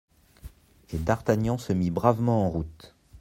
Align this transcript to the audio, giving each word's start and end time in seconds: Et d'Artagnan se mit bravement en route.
Et 0.91 0.97
d'Artagnan 0.97 1.59
se 1.59 1.73
mit 1.73 1.91
bravement 1.91 2.47
en 2.47 2.49
route. 2.49 2.95